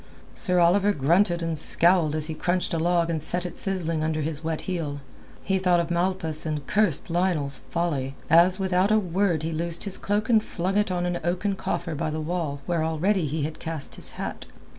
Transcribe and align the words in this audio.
Sir 0.33 0.57
Oliver 0.59 0.93
grunted 0.93 1.43
and 1.43 1.55
scowled 1.55 2.15
as 2.15 2.25
he 2.25 2.33
crunched 2.33 2.73
a 2.73 2.79
log 2.79 3.11
and 3.11 3.21
set 3.21 3.45
it 3.45 3.55
sizzling 3.55 4.03
under 4.03 4.21
his 4.21 4.43
wet 4.43 4.61
heel. 4.61 4.99
He 5.43 5.59
thought 5.59 5.79
of 5.79 5.91
Malpas 5.91 6.43
and 6.43 6.65
cursed 6.65 7.11
Lionel's 7.11 7.59
folly, 7.69 8.15
as, 8.27 8.57
without 8.59 8.89
a 8.89 8.97
word, 8.97 9.43
he 9.43 9.51
loosed 9.51 9.83
his 9.83 9.99
cloak 9.99 10.27
and 10.27 10.41
flung 10.43 10.75
it 10.75 10.89
on 10.89 11.05
an 11.05 11.19
oaken 11.23 11.53
coffer 11.55 11.93
by 11.93 12.09
the 12.09 12.19
wall 12.19 12.61
where 12.65 12.83
already 12.83 13.27
he 13.27 13.43
had 13.43 13.59
cast 13.59 13.93
his 13.93 14.13
hat. 14.13 14.47